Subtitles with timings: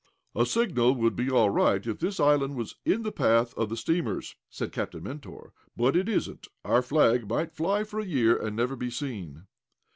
[0.33, 3.77] "A signal would be all right, if this island was in the path of the
[3.77, 5.53] steamers," said Captain Mentor.
[5.77, 6.47] "But it isn't.
[6.65, 9.45] Our flag might fly for a year, and never be seen."